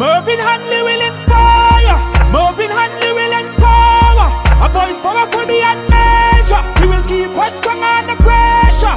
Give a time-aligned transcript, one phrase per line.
[0.00, 1.98] Mervin Hanley will inspire.
[2.32, 4.28] Mervin Hanley will empower.
[4.64, 6.62] A voice powerful beyond measure.
[6.80, 8.96] He will keep us strong under pressure.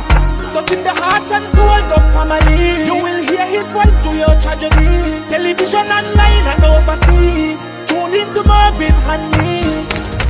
[0.56, 2.86] Touching the hearts and souls of family.
[2.88, 5.28] You will hear his voice through your tragedy.
[5.28, 7.60] Television online and overseas.
[7.86, 9.64] Tune into Mervin Hanley.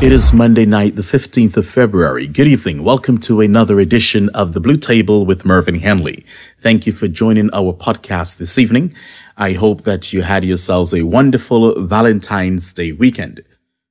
[0.03, 2.27] It is Monday night, the 15th of February.
[2.27, 2.83] Good evening.
[2.83, 6.25] Welcome to another edition of the Blue Table with Mervin Hanley.
[6.59, 8.93] Thank you for joining our podcast this evening.
[9.37, 13.43] I hope that you had yourselves a wonderful Valentine's Day weekend.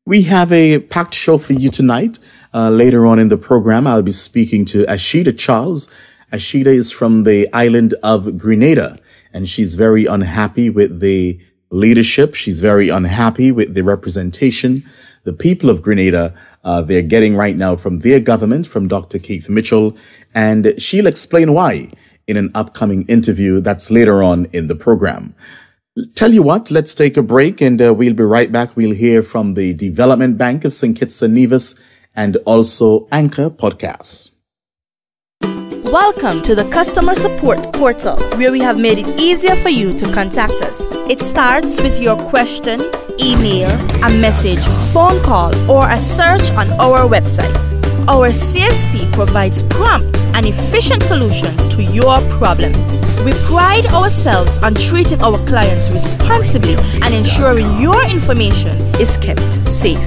[0.06, 2.18] We have a packed show for you tonight.
[2.54, 5.90] Uh, later on in the program, I'll be speaking to Asheida Charles.
[6.32, 8.98] Asheida is from the island of Grenada,
[9.32, 11.40] and she's very unhappy with the
[11.70, 12.34] leadership.
[12.34, 14.82] She's very unhappy with the representation
[15.24, 19.18] the people of Grenada uh, they're getting right now from their government, from Dr.
[19.18, 19.96] Keith Mitchell,
[20.34, 21.90] and she'll explain why
[22.26, 25.34] in an upcoming interview that's later on in the program.
[26.14, 28.76] Tell you what, let's take a break and uh, we'll be right back.
[28.76, 30.96] We'll hear from the Development Bank of St.
[30.96, 31.78] Kitts and Nevis
[32.14, 34.30] and also Anchor Podcasts.
[35.92, 40.10] Welcome to the customer support portal where we have made it easier for you to
[40.14, 40.80] contact us.
[41.10, 42.80] It starts with your question,
[43.20, 43.70] email,
[44.02, 47.61] a message, phone call, or a search on our website.
[48.08, 52.76] Our CSP provides prompt and efficient solutions to your problems.
[53.24, 60.00] We pride ourselves on treating our clients responsibly and ensuring your information is kept safe.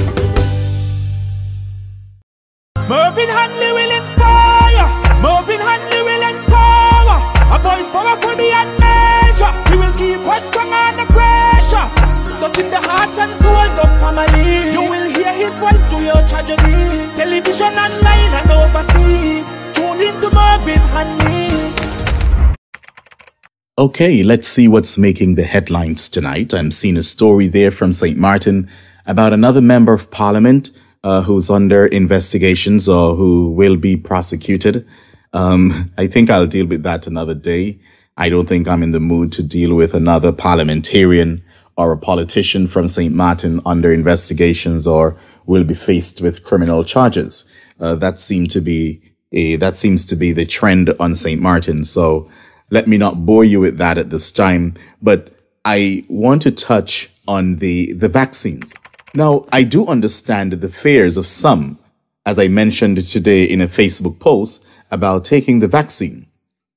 [23.85, 26.55] Okay, let's see what's making the headlines tonight.
[26.55, 28.17] I'm seeing a story there from St.
[28.17, 28.67] Martin
[29.05, 30.71] about another member of parliament
[31.03, 34.87] uh, who's under investigations or who will be prosecuted.
[35.33, 37.77] Um, I think I'll deal with that another day.
[38.17, 41.43] I don't think I'm in the mood to deal with another parliamentarian
[41.77, 43.13] or a politician from St.
[43.13, 45.15] Martin under investigations or
[45.45, 47.47] will be faced with criminal charges.
[47.79, 48.99] Uh, that seemed to be
[49.31, 51.39] a, that seems to be the trend on St.
[51.39, 51.85] Martin.
[51.85, 52.27] So
[52.69, 55.31] let me not bore you with that at this time, but
[55.63, 58.73] I want to touch on the, the vaccines.
[59.13, 61.79] Now, I do understand the fears of some,
[62.25, 66.27] as I mentioned today in a Facebook post about taking the vaccine,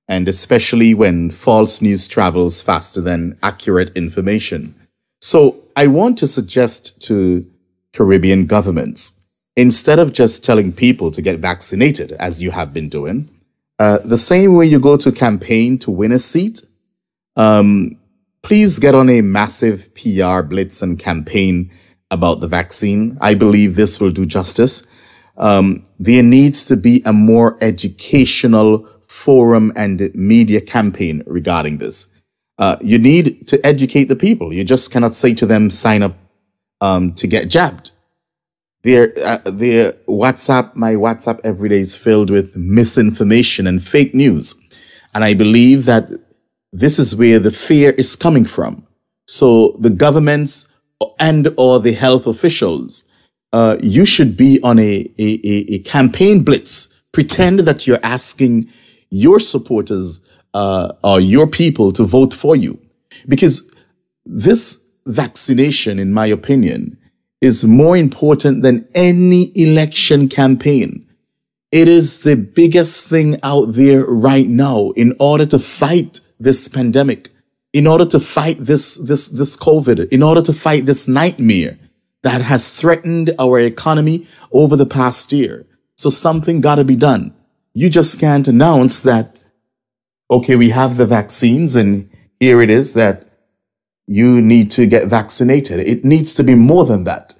[0.09, 4.75] and especially when false news travels faster than accurate information.
[5.21, 7.45] So I want to suggest to
[7.93, 9.13] Caribbean governments,
[9.57, 13.29] instead of just telling people to get vaccinated, as you have been doing,
[13.79, 16.65] uh, the same way you go to campaign to win a seat,
[17.37, 17.97] um,
[18.43, 21.71] please get on a massive PR blitz and campaign
[22.11, 23.17] about the vaccine.
[23.21, 24.87] I believe this will do justice.
[25.37, 32.09] Um, there needs to be a more educational forum and media campaign regarding this.
[32.59, 34.53] Uh, you need to educate the people.
[34.53, 36.17] You just cannot say to them, sign up
[36.81, 37.93] um, to get jabbed
[38.89, 44.55] their uh, their WhatsApp, my WhatsApp every day is filled with misinformation and fake news,
[45.15, 46.05] and I believe that
[46.73, 48.87] this is where the fear is coming from.
[49.27, 50.69] So the governments
[51.19, 53.05] and or the health officials,
[53.53, 55.29] uh, you should be on a, a,
[55.77, 56.95] a campaign blitz.
[57.13, 58.71] Pretend that you're asking
[59.11, 60.21] your supporters
[60.55, 62.79] uh, or your people to vote for you,
[63.27, 63.71] because
[64.27, 66.98] this vaccination, in my opinion,
[67.41, 71.07] is more important than any election campaign.
[71.71, 77.29] It is the biggest thing out there right now in order to fight this pandemic,
[77.73, 81.79] in order to fight this, this, this COVID, in order to fight this nightmare
[82.23, 85.67] that has threatened our economy over the past year.
[85.97, 87.35] So something got to be done.
[87.75, 89.37] You just can't announce that,
[90.31, 92.11] okay, we have the vaccines and
[92.41, 93.28] here it is that
[94.09, 95.81] you need to get vaccinated.
[95.81, 97.35] It needs to be more than that.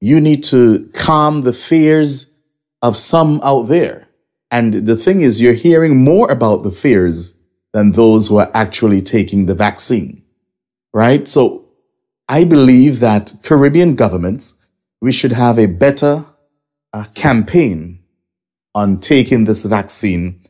[0.00, 2.30] You need to calm the fears
[2.82, 4.06] of some out there.
[4.50, 7.40] And the thing is, you're hearing more about the fears
[7.72, 10.22] than those who are actually taking the vaccine,
[10.92, 11.26] right?
[11.26, 11.70] So
[12.28, 14.66] I believe that Caribbean governments,
[15.00, 16.26] we should have a better
[16.92, 18.00] a campaign
[18.74, 20.40] on taking this vaccine,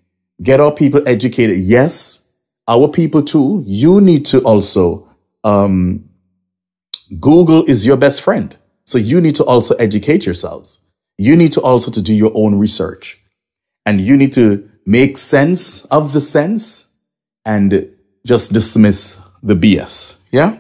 [0.43, 1.59] get our people educated.
[1.59, 2.29] Yes,
[2.69, 3.63] our people too.
[3.67, 5.08] You need to also,
[5.45, 6.09] um,
[7.21, 8.57] Google is your best friend.
[8.85, 10.85] So you need to also educate yourselves.
[11.19, 13.21] You need to also to do your own research
[13.85, 16.89] and you need to make sense of the sense
[17.45, 17.91] and
[18.27, 20.19] just dismiss the BS.
[20.31, 20.59] Yeah.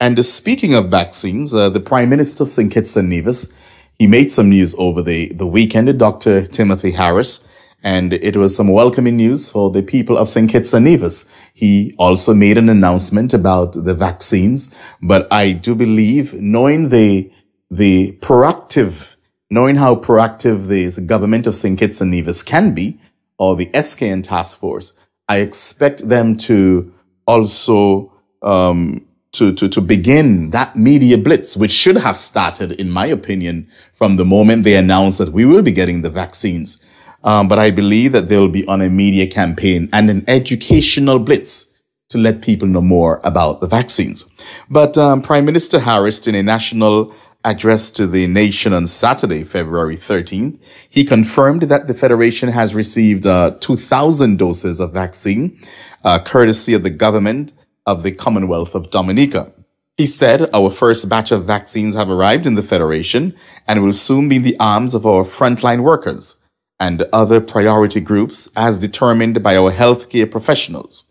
[0.00, 2.72] And uh, speaking of vaccines, uh, the Prime Minister of St.
[2.72, 3.52] Kitts and Nevis,
[3.98, 6.46] he made some news over the, the weekend, Dr.
[6.46, 7.46] Timothy Harris,
[7.82, 10.50] and it was some welcoming news for the people of St.
[10.50, 11.30] Kitts and Nevis.
[11.54, 17.30] He also made an announcement about the vaccines, but I do believe knowing the,
[17.70, 19.16] the proactive,
[19.50, 21.78] knowing how proactive the government of St.
[21.78, 23.00] Kitts and Nevis can be,
[23.38, 24.92] or the SKN task force,
[25.28, 26.92] I expect them to
[27.26, 28.12] also,
[28.42, 33.68] um, to, to, to begin that media blitz, which should have started, in my opinion,
[33.94, 36.84] from the moment they announced that we will be getting the vaccines.
[37.22, 41.70] Um, but I believe that they'll be on a media campaign and an educational blitz
[42.08, 44.24] to let people know more about the vaccines.
[44.68, 47.14] But um, Prime Minister Harris, in a national
[47.44, 50.58] address to the nation on Saturday, February 13th,
[50.90, 55.58] he confirmed that the Federation has received uh, 2,000 doses of vaccine,
[56.04, 57.52] uh, courtesy of the government
[57.86, 59.52] of the Commonwealth of Dominica.
[59.96, 63.36] He said, Our first batch of vaccines have arrived in the Federation
[63.68, 66.39] and will soon be in the arms of our frontline workers
[66.80, 71.04] and other priority groups as determined by our healthcare professionals.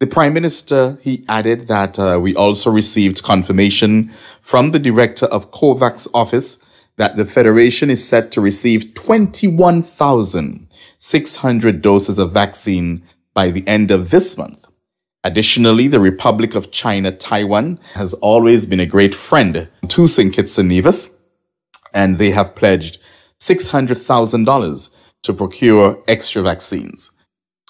[0.00, 5.50] The Prime Minister, he added that uh, we also received confirmation from the Director of
[5.50, 6.58] COVAX office
[6.96, 13.02] that the Federation is set to receive 21,600 doses of vaccine
[13.34, 14.66] by the end of this month.
[15.22, 20.32] Additionally, the Republic of China Taiwan has always been a great friend to St.
[20.32, 21.10] Kitts and Nevis,
[21.92, 22.96] and they have pledged
[23.38, 27.10] $600,000 to procure extra vaccines.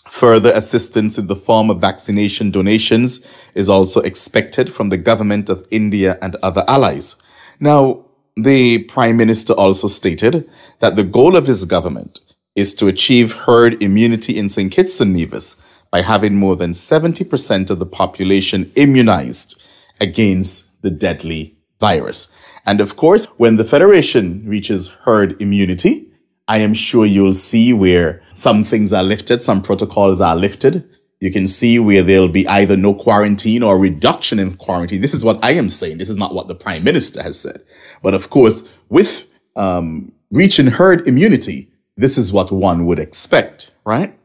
[0.09, 3.25] Further assistance in the form of vaccination donations
[3.55, 7.17] is also expected from the government of India and other allies.
[7.61, 8.07] Now,
[8.37, 10.49] the Prime Minister also stated
[10.81, 12.21] that the goal of his government
[12.57, 14.73] is to achieve herd immunity in St.
[14.73, 15.57] Kitts and Nevis
[15.91, 19.61] by having more than 70% of the population immunized
[20.01, 22.33] against the deadly virus.
[22.67, 26.10] And of course, when the Federation reaches herd immunity,
[26.51, 30.85] I am sure you'll see where some things are lifted, some protocols are lifted.
[31.21, 35.01] You can see where there'll be either no quarantine or reduction in quarantine.
[35.01, 35.99] This is what I am saying.
[35.99, 37.63] This is not what the prime minister has said.
[38.03, 44.19] But of course, with um, reaching herd immunity, this is what one would expect, right?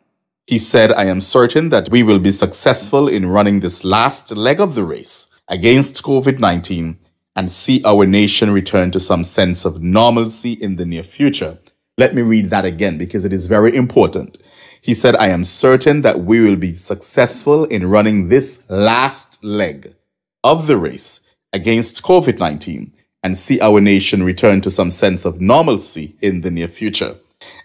[0.47, 4.59] He said, I am certain that we will be successful in running this last leg
[4.59, 6.97] of the race against COVID 19
[7.35, 11.59] and see our nation return to some sense of normalcy in the near future.
[11.97, 14.37] Let me read that again because it is very important.
[14.81, 19.95] He said, I am certain that we will be successful in running this last leg
[20.43, 21.21] of the race
[21.53, 22.91] against COVID 19
[23.23, 27.15] and see our nation return to some sense of normalcy in the near future.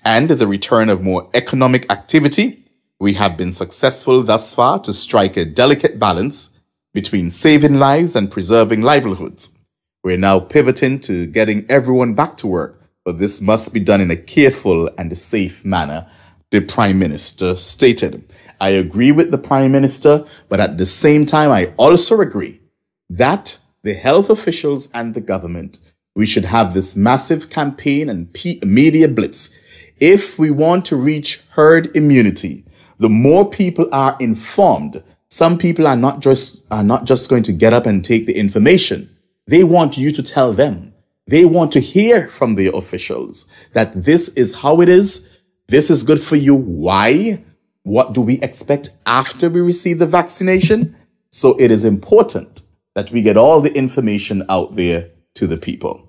[0.04, 2.60] And the return of more economic activity
[3.00, 6.50] we have been successful thus far to strike a delicate balance
[6.92, 9.56] between saving lives and preserving livelihoods.
[10.04, 14.10] We're now pivoting to getting everyone back to work, but this must be done in
[14.10, 16.06] a careful and a safe manner,
[16.50, 18.24] the Prime Minister stated.
[18.60, 22.60] I agree with the Prime Minister, but at the same time, I also agree
[23.08, 25.78] that the health officials and the government,
[26.14, 28.28] we should have this massive campaign and
[28.64, 29.50] media blitz.
[29.98, 32.64] If we want to reach herd immunity,
[32.98, 37.52] the more people are informed, some people are not just are not just going to
[37.52, 39.08] get up and take the information.
[39.46, 40.89] They want you to tell them.
[41.30, 45.28] They want to hear from the officials that this is how it is.
[45.68, 46.56] This is good for you.
[46.56, 47.44] Why?
[47.84, 50.96] What do we expect after we receive the vaccination?
[51.30, 52.62] So it is important
[52.96, 56.04] that we get all the information out there to the people.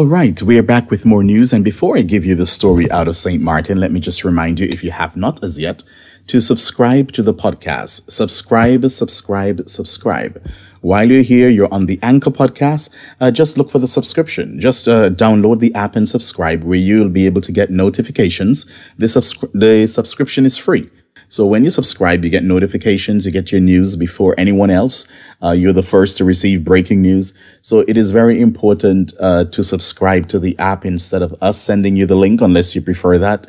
[0.00, 1.52] All right, we are back with more news.
[1.52, 3.42] And before I give you the story out of St.
[3.42, 5.82] Martin, let me just remind you, if you have not as yet,
[6.28, 8.10] to subscribe to the podcast.
[8.10, 10.42] Subscribe, subscribe, subscribe.
[10.80, 12.88] While you're here, you're on the Anchor podcast.
[13.20, 14.58] Uh, just look for the subscription.
[14.58, 18.64] Just uh, download the app and subscribe, where you'll be able to get notifications.
[18.96, 20.88] The, subscri- the subscription is free.
[21.30, 25.06] So when you subscribe, you get notifications, you get your news before anyone else.
[25.40, 27.34] Uh, you're the first to receive breaking news.
[27.62, 31.94] So it is very important uh, to subscribe to the app instead of us sending
[31.94, 33.46] you the link, unless you prefer that.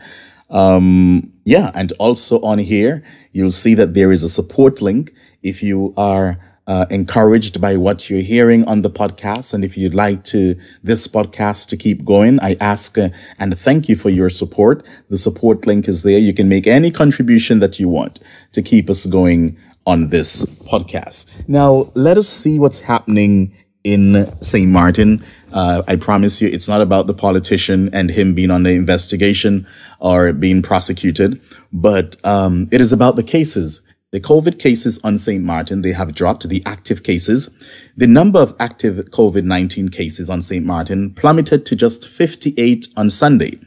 [0.52, 5.12] Um, yeah, and also on here, you'll see that there is a support link
[5.42, 6.38] if you are
[6.72, 9.54] uh, encouraged by what you're hearing on the podcast.
[9.54, 13.10] And if you'd like to this podcast to keep going, I ask uh,
[13.40, 14.86] and thank you for your support.
[15.10, 16.18] The support link is there.
[16.18, 18.22] You can make any contribution that you want
[18.54, 21.26] to keep us going on this podcast.
[21.46, 24.70] Now, let us see what's happening in St.
[24.72, 25.26] Martin.
[25.52, 29.68] Uh, I promise you, it's not about the politician and him being on the investigation
[30.00, 31.42] or being prosecuted,
[31.74, 35.44] but um, it is about the cases the COVID cases on St.
[35.44, 37.50] Martin, they have dropped the active cases.
[37.96, 40.66] The number of active COVID-19 cases on St.
[40.66, 43.60] Martin plummeted to just 58 on Sunday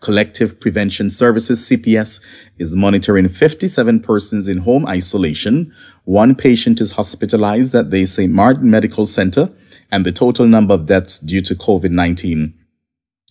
[0.00, 2.22] Collective Prevention Services, CPS,
[2.58, 5.72] is monitoring 57 persons in home isolation.
[6.04, 8.32] One patient is hospitalized at the St.
[8.32, 9.50] Martin Medical Center,
[9.90, 12.54] and the total number of deaths due to COVID 19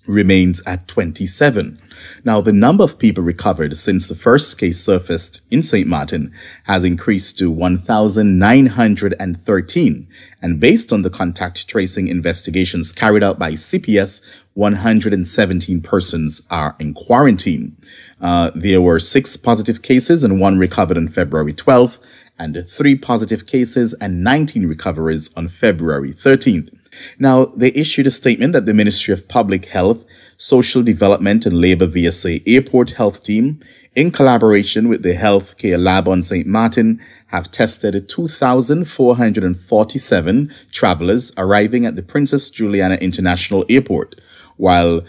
[0.05, 1.79] remains at 27.
[2.25, 5.88] Now, the number of people recovered since the first case surfaced in St.
[5.88, 6.33] Martin
[6.63, 10.07] has increased to 1,913.
[10.41, 14.22] And based on the contact tracing investigations carried out by CPS,
[14.55, 17.75] 117 persons are in quarantine.
[18.22, 21.98] Uh, there were six positive cases and one recovered on February 12th,
[22.39, 26.74] and three positive cases and 19 recoveries on February 13th.
[27.19, 30.03] Now, they issued a statement that the Ministry of Public Health,
[30.38, 33.59] Social Development and Labor VSA Airport Health Team,
[33.95, 36.47] in collaboration with the Healthcare Lab on St.
[36.47, 44.19] Martin, have tested 2,447 travelers arriving at the Princess Juliana International Airport,
[44.57, 45.03] while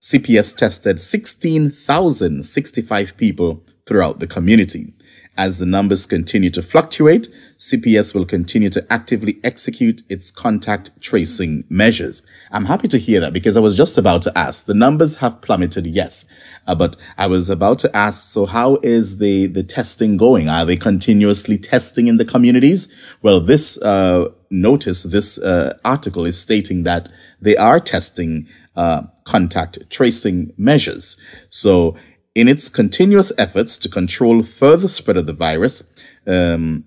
[0.00, 4.94] CPS tested 16,065 people throughout the community.
[5.36, 7.28] As the numbers continue to fluctuate,
[7.60, 12.22] CPS will continue to actively execute its contact tracing measures.
[12.52, 14.64] I'm happy to hear that because I was just about to ask.
[14.64, 16.24] The numbers have plummeted, yes,
[16.66, 20.48] uh, but I was about to ask, so how is the, the testing going?
[20.48, 22.90] Are they continuously testing in the communities?
[23.20, 27.10] Well, this uh, notice, this uh, article is stating that
[27.42, 31.20] they are testing uh, contact tracing measures.
[31.50, 31.94] So
[32.34, 35.82] in its continuous efforts to control further spread of the virus,
[36.26, 36.84] um,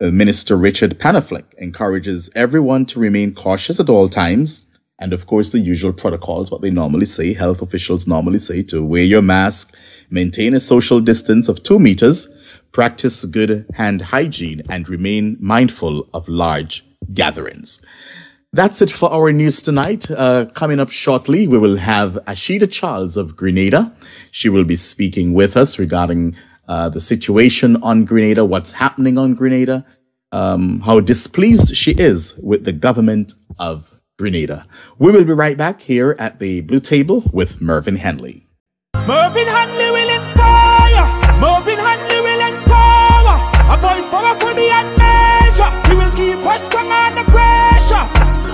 [0.00, 4.64] Minister Richard Panneflek encourages everyone to remain cautious at all times.
[5.00, 8.84] And of course, the usual protocols, what they normally say, health officials normally say to
[8.84, 9.76] wear your mask,
[10.10, 12.28] maintain a social distance of two meters,
[12.72, 17.84] practice good hand hygiene, and remain mindful of large gatherings.
[18.52, 20.10] That's it for our news tonight.
[20.10, 23.92] Uh, coming up shortly, we will have Asheida Charles of Grenada.
[24.30, 26.34] She will be speaking with us regarding
[26.68, 29.84] uh, the situation on Grenada, what's happening on Grenada,
[30.32, 34.66] um, how displeased she is with the government of Grenada.
[34.98, 38.46] We will be right back here at the Blue Table with Mervin Hanley.
[38.94, 41.06] Mervin Hanley will inspire,
[41.40, 43.36] Mervin Hanley will empower,
[43.72, 45.70] a voice powerful beyond measure.
[45.88, 48.04] He will keep us strong under pressure,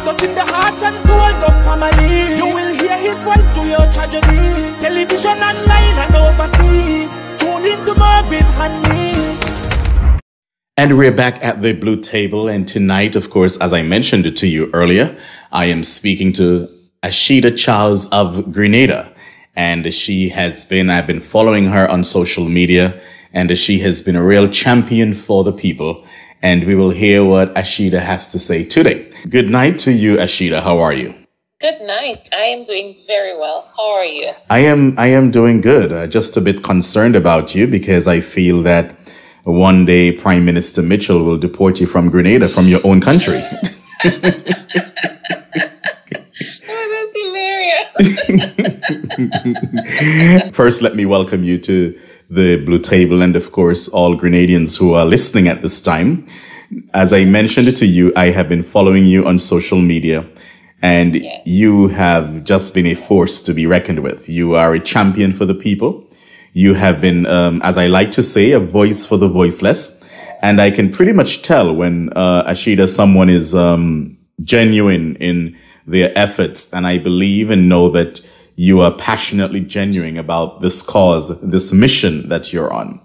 [0.04, 2.37] touching the hearts and souls of family.
[2.37, 7.24] You will hear his voice through your tragedy, television online and overseas.
[7.64, 10.18] To Mervin Hanley.
[10.76, 12.47] And we're back at the blue table.
[12.47, 15.16] And tonight, of course, as I mentioned to you earlier,
[15.50, 16.68] I am speaking to
[17.02, 19.11] Asheida Charles of Grenada.
[19.56, 23.00] And she has been, I've been following her on social media
[23.33, 26.04] and she has been a real champion for the people.
[26.42, 29.11] And we will hear what Asheida has to say today.
[29.30, 30.62] Good night to you, Asheida.
[30.62, 31.14] How are you?
[31.64, 32.28] Good night.
[32.35, 33.71] I am doing very well.
[33.75, 34.33] How are you?
[34.50, 35.94] I am, I am doing good.
[35.94, 38.94] Uh, just a bit concerned about you because I feel that
[39.44, 43.37] one day Prime Minister Mitchell will deport you from Grenada, from your own country.
[44.04, 44.21] oh,
[46.92, 47.16] that's
[49.97, 50.54] hilarious.
[50.54, 54.92] First, let me welcome you to the Blue Table and, of course, all Grenadians who
[54.92, 56.26] are listening at this time.
[56.92, 60.26] As I mentioned to you, I have been following you on social media
[60.85, 64.29] and you have just been a force to be reckoned with.
[64.29, 66.07] You are a champion for the people.
[66.53, 69.99] You have been, um, as I like to say, a voice for the voiceless.
[70.43, 76.12] And I can pretty much tell when uh, Asheida, someone is um, genuine in their
[76.19, 76.71] efforts.
[76.75, 78.21] And I believe and know that
[78.57, 83.00] you are passionately genuine about this cause, this mission that you're on.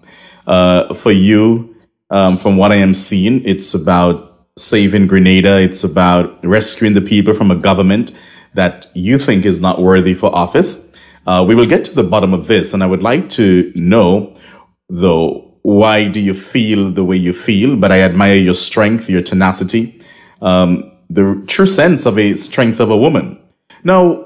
[0.46, 1.74] Uh, for you,
[2.10, 4.29] um, from what I am seeing, it's about
[4.60, 5.60] saving Grenada.
[5.60, 8.12] It's about rescuing the people from a government
[8.54, 10.92] that you think is not worthy for office.
[11.26, 14.34] Uh, we will get to the bottom of this, and I would like to know,
[14.90, 17.76] though, why do you feel the way you feel?
[17.76, 20.02] But I admire your strength, your tenacity,
[20.42, 23.40] um, the true sense of a strength of a woman.
[23.84, 24.26] Now,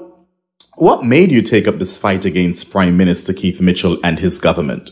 [0.76, 4.90] what made you take up this fight against Prime Minister Keith Mitchell and his government?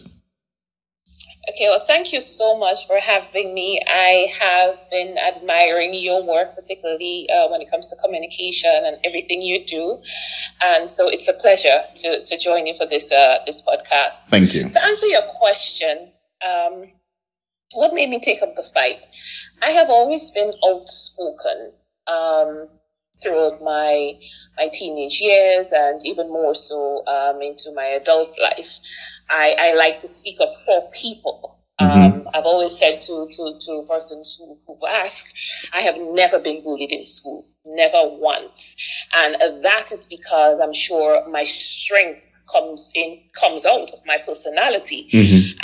[1.52, 3.78] Okay, well, thank you so much for having me.
[3.86, 9.42] I have been admiring your work, particularly uh, when it comes to communication and everything
[9.42, 9.98] you do.
[10.62, 14.30] And so it's a pleasure to, to join you for this uh, this podcast.
[14.30, 14.68] Thank you.
[14.68, 16.90] To answer your question, um,
[17.74, 19.04] what made me take up the fight?
[19.62, 21.72] I have always been outspoken
[22.06, 22.68] um,
[23.22, 24.14] throughout my
[24.56, 28.80] my teenage years and even more so um, into my adult life.
[29.32, 31.58] I, I like to speak up for people.
[31.82, 35.34] Um, I've always said to, to, to persons who, who ask,
[35.74, 38.76] I have never been bullied in school, never once.
[39.14, 44.18] And uh, that is because I'm sure my strength comes in, comes out of my
[44.26, 45.08] personality.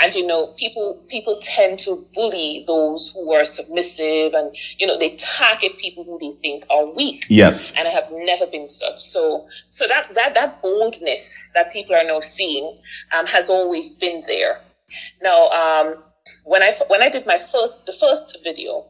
[0.03, 4.99] And you know, people people tend to bully those who are submissive, and you know,
[4.99, 7.25] they target people who they think are weak.
[7.29, 7.73] Yes.
[7.77, 9.01] And I have never been such.
[9.01, 12.79] So, so that that that boldness that people are now seeing
[13.17, 14.61] um, has always been there.
[15.23, 16.03] Now, um,
[16.45, 18.87] when I when I did my first the first video,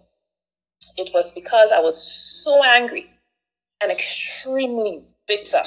[0.97, 1.97] it was because I was
[2.45, 3.11] so angry
[3.83, 5.63] and extremely bitter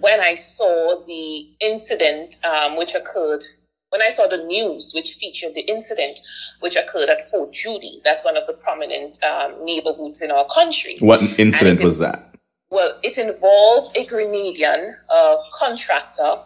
[0.00, 3.42] when I saw the incident um, which occurred.
[3.90, 6.18] When I saw the news which featured the incident
[6.60, 10.96] which occurred at Fort Jeudy, that's one of the prominent um, neighborhoods in our country.
[10.98, 12.34] What incident it- was that?
[12.70, 16.42] Well, it involved a Grenadian uh, contractor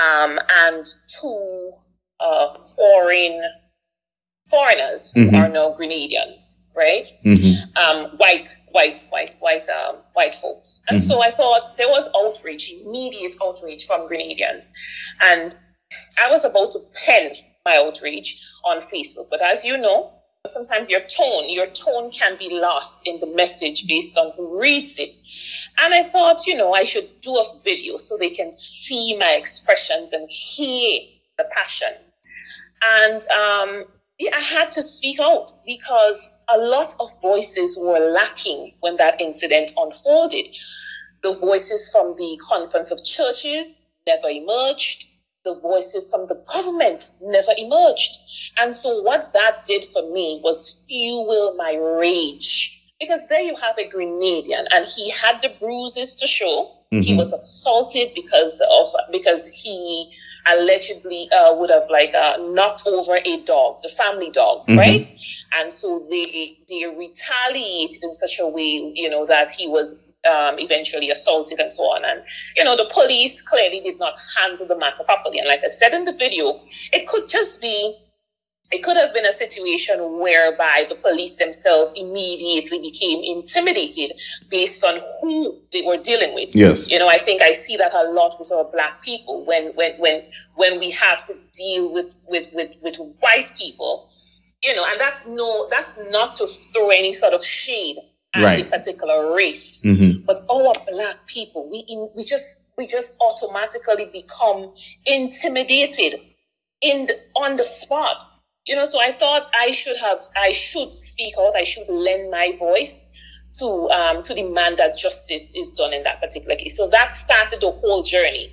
[0.00, 0.86] um, and
[1.20, 1.70] two
[2.18, 3.42] uh, foreign
[4.50, 5.34] foreigners who Mhm.
[5.38, 7.10] are now Grenadians, right?
[7.24, 7.76] Mm-hmm.
[7.76, 10.82] Um, white, white, white, white, um, white folks.
[10.88, 14.70] And so I thought there was outrage, immediate outrage from Grenadians,
[15.20, 15.54] and
[16.22, 19.28] I was about to pen my outrage on Facebook.
[19.30, 20.12] But as you know,
[20.46, 25.00] sometimes your tone, your tone can be lost in the message based on who reads
[25.00, 25.16] it.
[25.82, 29.32] And I thought, you know, I should do a video so they can see my
[29.32, 31.00] expressions and hear
[31.36, 31.92] the passion.
[33.02, 33.84] And um,
[34.20, 39.72] I had to speak out because a lot of voices were lacking when that incident
[39.76, 40.48] unfolded.
[41.22, 45.10] The voices from the conference of churches never emerged.
[45.44, 48.18] The voices from the government never emerged.
[48.58, 52.72] And so what that did for me was fuel my rage.
[52.98, 56.75] Because there you have a Grenadian and he had the bruises to show.
[57.00, 57.16] He Mhm.
[57.16, 60.06] was assaulted because of because he
[60.46, 64.76] allegedly uh, would have like uh, knocked over a dog, the family dog, Mhm.
[64.78, 65.06] right?
[65.54, 70.58] And so they they retaliated in such a way, you know, that he was um,
[70.58, 72.04] eventually assaulted and so on.
[72.04, 72.22] And
[72.56, 75.38] you know, the police clearly did not handle the matter properly.
[75.38, 76.54] And like I said in the video,
[76.92, 77.92] it could just be
[78.72, 84.12] it could have been a situation whereby the police themselves immediately became intimidated
[84.50, 86.54] based on who they were dealing with.
[86.54, 86.90] Yes.
[86.90, 89.92] You know, I think I see that a lot with our black people when when
[89.98, 90.22] when
[90.56, 94.08] when we have to deal with with with, with white people.
[94.64, 97.96] You know, and that's no that's not to throw any sort of shade
[98.34, 99.82] at a particular race.
[99.84, 100.26] Mhm.
[100.26, 104.74] But our black people, we in, we just we just automatically become
[105.06, 106.20] intimidated
[106.80, 108.24] in the, on the spot.
[108.66, 112.30] You know, so I thought I should have, I should speak out, I should lend
[112.30, 113.08] my voice
[113.60, 116.76] to um, to demand that justice is done in that particular case.
[116.76, 118.52] So that started the whole journey.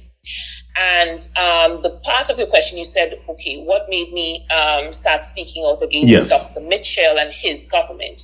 [0.79, 5.25] And um, the part of the question you said, okay, what made me um, start
[5.25, 6.29] speaking out against Yes.
[6.29, 6.67] Dr.
[6.67, 8.23] Mitchell and his government?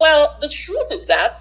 [0.00, 1.40] Well, the truth is that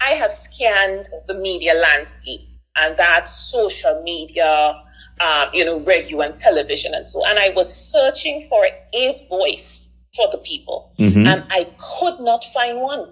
[0.00, 2.40] I have scanned the media landscape
[2.76, 4.74] and that social media,
[5.20, 9.92] um, you know, radio and television and so, and I was searching for a voice
[10.14, 11.26] for the people, Mhm.
[11.26, 13.08] and I could not find one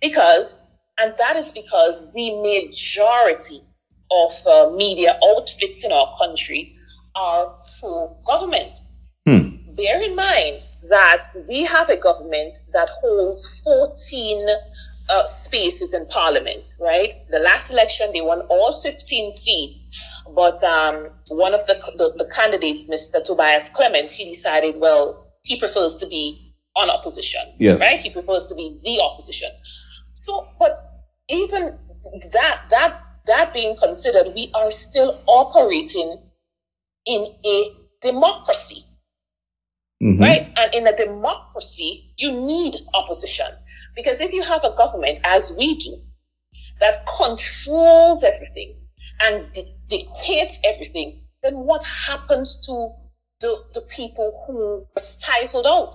[0.00, 0.62] because,
[1.00, 3.60] and that is because the majority
[4.10, 6.72] of uh, media outfits in our country
[7.14, 8.78] are pro-government.
[9.26, 9.65] Hmm.
[9.76, 14.46] Bear in mind that we have a government that holds 14
[15.10, 17.12] uh, spaces in parliament, right?
[17.30, 22.32] The last election, they won all 15 seats, but um, one of the, the, the
[22.34, 23.22] candidates, Mr.
[23.22, 27.80] Tobias Clement, he decided, well, he prefers to be on opposition, Yes.
[27.80, 28.00] right?
[28.00, 29.48] He prefers to be the opposition.
[29.62, 30.78] So, but
[31.28, 31.78] even
[32.32, 36.16] that, that, that being considered, we are still operating
[37.06, 37.64] in a
[38.00, 38.85] democracy
[40.02, 40.20] Mhm.
[40.20, 40.46] right?
[40.58, 43.46] And in a democracy, you need opposition
[43.94, 45.96] because if you have a government, as we do,
[46.80, 48.76] that controls everything
[49.22, 52.90] and di- dictates everything, then what happens to
[53.40, 55.94] the, the people who are stifled out?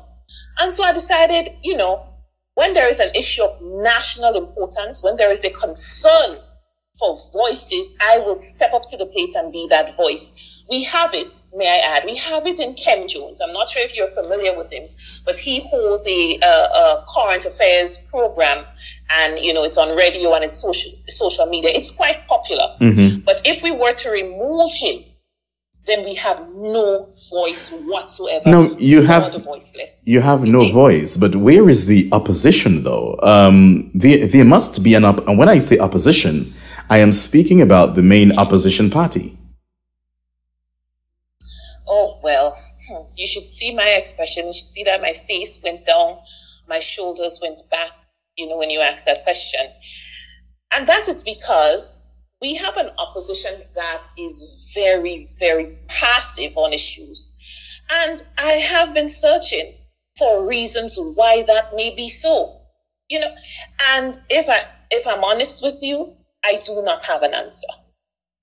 [0.60, 2.08] And so I decided, you know,
[2.56, 6.40] when there is an issue of national importance, when there is a concern
[6.98, 10.51] for voices, I will step up to the plate and be that voice.
[10.72, 13.42] We have it, may I add, we have it in Kem Jones.
[13.42, 14.88] I'm not sure if you're familiar with him,
[15.26, 18.64] but he holds a, uh, a current affairs program,
[19.20, 21.72] and you know it's on radio and it's social social media.
[21.74, 22.68] It's quite popular.
[22.80, 23.26] Mhm.
[23.26, 25.04] But if we were to remove him,
[25.88, 28.50] then we have no voice whatsoever.
[28.50, 29.36] No, you have-.
[30.06, 30.72] You have You no see?
[30.72, 33.20] voice, but where is the opposition though?
[33.24, 35.28] Um, there, there must be an up.
[35.28, 36.54] And when I say opposition,
[36.90, 39.38] I am speaking about the main opposition party.
[41.94, 42.54] Oh, well,
[42.88, 44.48] hmm, you should see my expression.
[44.48, 46.18] You should see that my face went down,
[46.68, 47.92] my shoulders went back,
[48.36, 49.62] you know, when you asked that question.
[50.74, 57.38] And that is because we have an opposition that is very, very passive on issues.
[57.92, 59.76] And I have been searching
[60.18, 62.58] for reasons why that may be so.
[63.10, 63.36] You know,
[63.94, 67.68] and if I if I'm honest with you, I do not have an answer.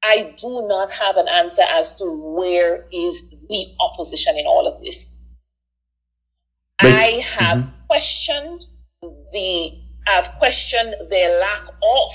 [0.03, 2.05] I do not have an answer as to
[2.37, 5.25] where is the opposition in all of this.
[6.79, 8.67] But- I have questioned
[9.33, 9.71] the
[10.11, 12.11] I've questioned their lack of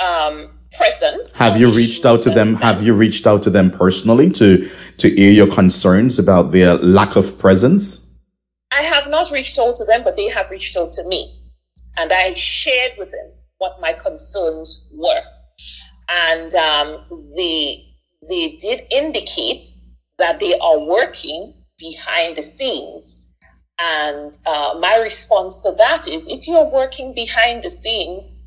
[0.00, 1.38] um, presence.
[1.38, 2.54] Have you reached out to them?
[2.56, 7.16] Have you reached out to them personally to to air your concerns about their lack
[7.16, 8.12] of presence?
[8.72, 11.34] I have not reached out to them, but they have reached out to me.
[11.96, 15.22] And I shared with them what my concerns were.
[16.08, 17.86] And um, they,
[18.28, 19.66] they did indicate
[20.18, 23.26] that they are working behind the scenes.
[23.80, 28.44] And uh, my response to that is if you're working behind the scenes,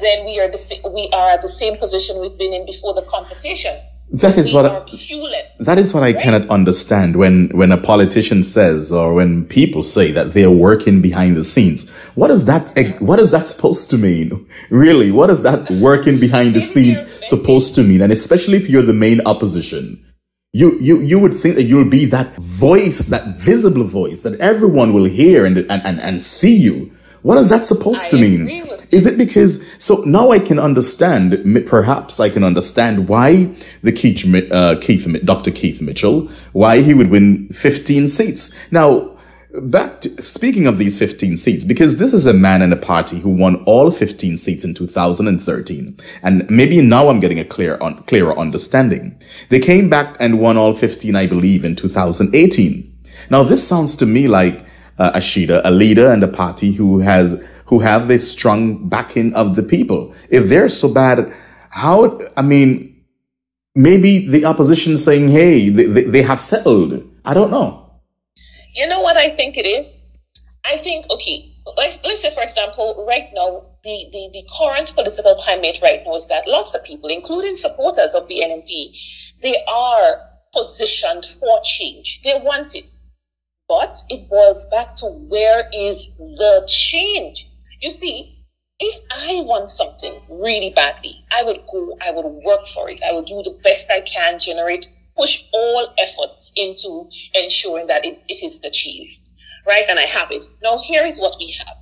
[0.00, 3.02] then we are, the, we are at the same position we've been in before the
[3.02, 3.78] conversation.
[4.12, 4.66] That is we what.
[4.66, 5.64] are I, clueless.
[5.64, 6.22] that is what I right?
[6.22, 11.36] cannot understand when when a politician says or when people say that they're working behind
[11.36, 11.88] the scenes.
[12.14, 13.00] What is that?
[13.00, 14.46] What is that supposed to mean?
[14.70, 18.02] Really, what is that working behind the scenes supposed to mean?
[18.02, 20.04] And especially if you're the main opposition,
[20.52, 24.92] you you you would think that you'll be that voice, that visible voice that everyone
[24.92, 26.90] will hear and and and, and see you.
[27.22, 28.66] What is that supposed I to mean?
[28.92, 31.42] Is it because so now I can understand?
[31.66, 33.52] Perhaps I can understand why
[33.82, 35.50] the Keith, uh, Keith, Dr.
[35.50, 38.54] Keith Mitchell, why he would win 15 seats.
[38.70, 39.16] Now,
[39.54, 43.18] back to speaking of these 15 seats, because this is a man and a party
[43.18, 48.02] who won all 15 seats in 2013, and maybe now I'm getting a clear on
[48.04, 49.18] clearer understanding.
[49.48, 52.92] They came back and won all 15, I believe, in 2018.
[53.30, 54.66] Now, this sounds to me like
[54.98, 59.56] uh, Asheida, a leader and a party who has who have this strong backing of
[59.56, 60.14] the people.
[60.30, 61.32] If they're so bad,
[61.70, 62.20] how?
[62.36, 63.04] I mean,
[63.74, 68.00] maybe the opposition saying, "Hey, they, they, have settled." I don't know.
[68.74, 70.08] You know what I think it is?
[70.64, 75.34] I think, okay, let's, let's say, for example, right now, the, the, the current political
[75.34, 80.20] climate right now is that lots of people, including supporters of the NNP, they are
[80.52, 82.22] positioned for change.
[82.22, 82.90] They want it.
[83.68, 87.46] But it boils back to where is the change?
[87.82, 88.34] You see,
[88.80, 93.02] if I want something really badly, I would go, I would work for it.
[93.06, 98.18] I will do the best I can, generate push all efforts into ensuring that it,
[98.28, 99.30] it is achieved.
[99.66, 99.86] Right?
[99.88, 100.44] And I have it.
[100.62, 101.76] Now, here is what we have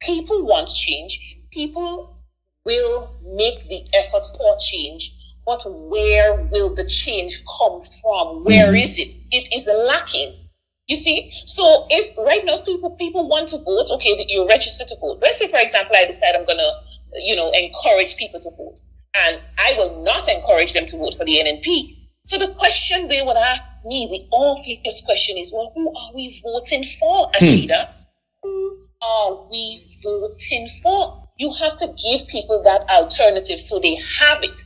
[0.00, 1.36] people want change.
[1.52, 2.16] People
[2.64, 5.12] will make the effort for change.
[5.44, 8.44] But where will the change come from?
[8.44, 8.98] Where Mhm.
[8.98, 9.16] it?
[9.30, 10.45] It is lacking.
[10.86, 14.84] You see, so if right now people people want to vote, okay, that you register
[14.84, 15.18] to vote.
[15.20, 16.70] Let's say, for example, I decide I'm gonna,
[17.14, 18.78] you know, encourage people to vote,
[19.26, 22.06] and I will not encourage them to vote for the NNP.
[22.22, 26.32] So the question they would ask me, the obvious question is, well, who are we
[26.42, 27.44] voting for, hmm.
[27.44, 27.90] Asheida?
[28.42, 31.28] Who are we voting for?
[31.36, 34.58] You have to give people that alternative so they have it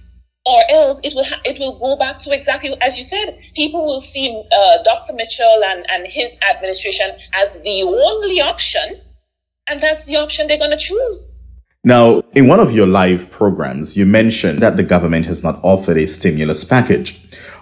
[0.51, 3.39] or else it will ha- it will go back to exactly as you said.
[3.55, 5.15] People will see uh, Dr.
[5.15, 9.01] Mitchell and, and his administration as the only option,
[9.69, 11.37] and that's the option they're going to choose.
[11.83, 15.97] Now, in one of your live programs, you mentioned that the government has not offered
[15.97, 17.19] a stimulus package.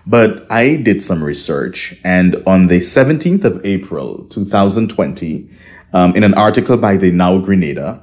[0.08, 5.50] But I did some research, and on the 17th of April, 2020,
[5.92, 8.02] um, in an article by the Now Grenada,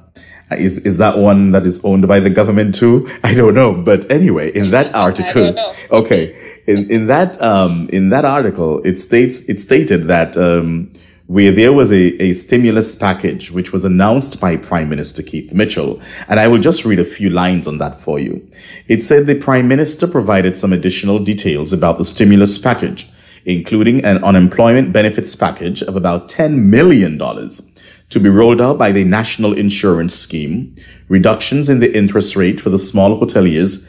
[0.52, 3.08] is, is that one that is owned by the government too?
[3.24, 3.72] I don't know.
[3.72, 5.54] But anyway, in that article,
[5.90, 10.92] okay, in, in that um, in that article, it states it stated that um,
[11.26, 16.00] where there was a, a stimulus package which was announced by Prime Minister Keith Mitchell,
[16.28, 18.46] and I will just read a few lines on that for you.
[18.86, 23.10] It said the Prime Minister provided some additional details about the stimulus package,
[23.44, 27.18] including an unemployment benefits package of about $10 million
[28.10, 30.74] to be rolled out by the National Insurance Scheme,
[31.08, 33.86] reductions in the interest rate for the small hoteliers,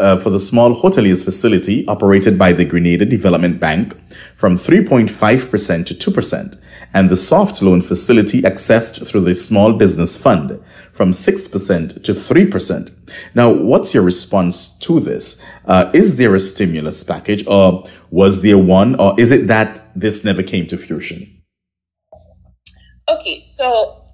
[0.00, 3.94] uh, for the small hoteliers facility operated by the Grenada Development Bank
[4.36, 6.56] from 3.5% to 2%,
[6.94, 10.60] and the soft loan facility accessed through the Small Business Fund
[10.92, 12.90] from 6% to 3%.
[13.34, 15.40] Now, what's your response to this?
[15.66, 20.24] Uh, is there a stimulus package, or was there one, or is it that this
[20.24, 21.39] never came to fruition?
[23.16, 24.04] Okay, so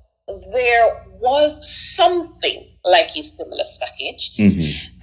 [0.52, 4.38] there was something like a stimulus package.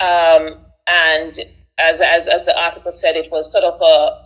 [0.02, 1.34] Um, and
[1.80, 4.24] as, as, as the article said, it was sort of a,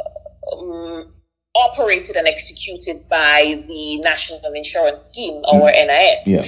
[0.56, 1.13] um,
[1.56, 6.27] operated and executed by the National Insurance Scheme, or NIS.
[6.27, 6.43] Yeah.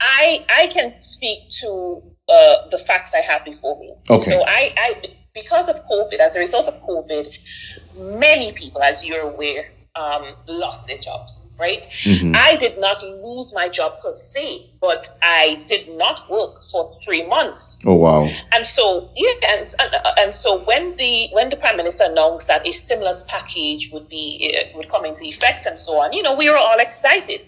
[0.00, 3.94] I, I can speak to uh, the facts I have before me.
[4.08, 4.18] Okay.
[4.18, 5.02] So I, I,
[5.34, 10.86] because of COVID, as a result of COVID, many people, as you're aware, um, lost
[10.86, 11.86] their jobs, right?
[12.34, 17.26] I did not lose my job per se, but I did not work for three
[17.26, 17.80] months.
[17.84, 18.26] Oh, wow.
[18.54, 22.66] And so, yeah, and, and, and so when the when the prime minister announced that
[22.66, 26.36] a stimulus package would be uh, would come into effect and so on, you know,
[26.36, 27.40] we were all excited.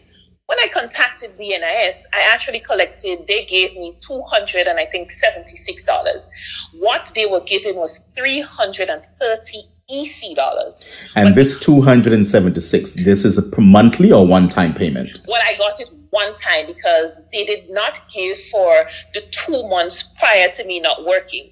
[0.53, 3.27] When I contacted the NIS, I actually collected.
[3.27, 6.69] They gave me two hundred and I think seventy six dollars.
[6.75, 9.61] What they were giving was three hundred and thirty
[9.91, 11.13] EC dollars.
[11.17, 15.11] And this 276, this is a monthly or one time payment?
[15.27, 18.85] Well, I got it one time because they did not give for
[19.15, 21.51] the two months prior to me not working.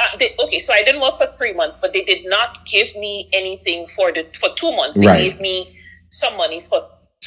[0.00, 2.88] Uh, they, okay, so I didn't work for three months, but they did not give
[2.96, 4.98] me anything for the for two months.
[4.98, 5.30] They Right.
[5.30, 5.78] gave me
[6.10, 6.82] some monies for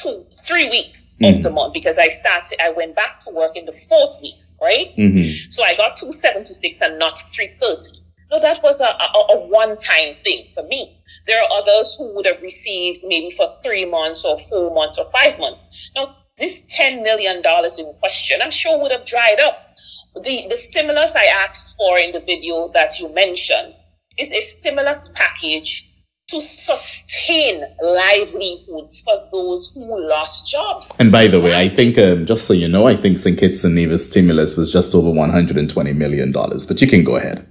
[0.06, 2.60] two, three weeks of the month because I started.
[2.62, 4.86] I went back to work in the fourth week, right?
[4.96, 5.50] Mm-hmm.
[5.50, 8.02] So I got 276 and not 330.
[8.30, 10.98] No, that was a, a, a one time thing for me.
[11.26, 15.04] There are others who would have received maybe for three months or four months or
[15.12, 15.92] five months.
[15.94, 19.74] Now, this $10 million in question, I'm sure would have dried up.
[20.16, 23.76] The, the stimulus I asked for in the video that you mentioned
[24.18, 25.85] is a stimulus package
[26.28, 30.96] to sustain livelihoods for those who lost jobs.
[30.98, 33.38] And by the way, I think, um, just so you know, I think St.
[33.38, 36.32] Kitts and Nevis stimulus was just over $120 million.
[36.32, 37.46] But you can go ahead.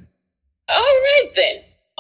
[0.67, 1.55] All right then.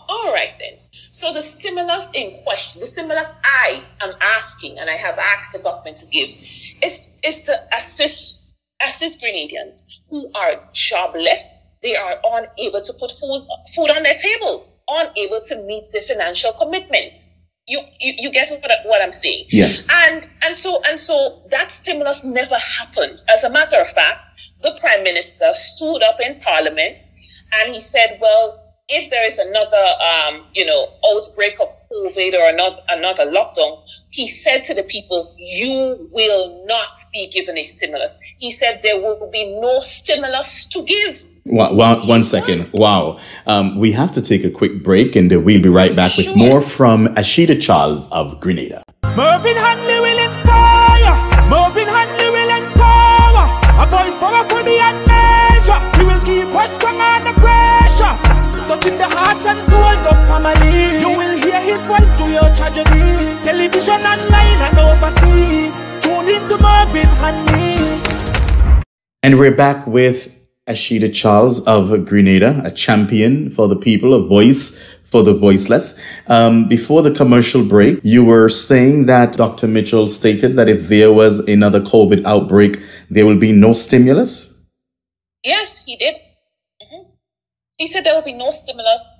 [0.09, 0.73] All right then.
[0.91, 5.59] So the stimulus in question, the stimulus I am asking, and I have asked the
[5.59, 8.53] government to give, is is to assist
[8.85, 11.65] assist Grenadians who are jobless.
[11.81, 13.41] They are unable to put food
[13.75, 17.39] food on their tables, unable to meet their financial commitments.
[17.67, 19.45] You you, you get what, what I'm saying?
[19.49, 19.87] Yes.
[20.07, 23.17] And and so and so that stimulus never happened.
[23.29, 24.19] As a matter of fact,
[24.61, 26.99] the prime minister stood up in parliament
[27.61, 32.49] and he said, "Well, if there is another, um, you know, outbreak of COVID or
[32.49, 38.19] another another lockdown," he said to the people, "You will not be given a stimulus."
[38.37, 41.15] He said there will be no stimulus to give.
[41.45, 42.69] One, one, one second.
[42.73, 43.19] Wow.
[43.45, 46.35] Um, we have to take a quick break and uh, we'll be right back with
[46.35, 48.83] more from Asheida Charles of Grenada.
[49.03, 51.15] Mervin Hanley will inspire.
[51.47, 53.45] Mervin Hanley will empower.
[53.77, 55.79] A voice powerful beyond measure.
[55.97, 58.15] He will keep us strong under pressure.
[58.67, 60.99] Touching the hearts hearts and souls of family.
[60.99, 63.05] You will hear his voice through your tragedy.
[63.43, 65.75] Television online and overseas.
[66.03, 67.84] Tune into Mervin Hanley.
[69.25, 70.31] And we're back with
[70.67, 75.99] Asheida Charles of Grenada, a champion for the people, a voice for the voiceless.
[76.27, 79.67] Um, before the commercial break, you were saying that Dr.
[79.67, 84.63] Mitchell stated that if there was another COVID outbreak, there will be no stimulus?
[85.43, 86.17] Yes, he did.
[86.83, 87.09] Mm-hmm.
[87.77, 89.11] He said there will be no stimulus.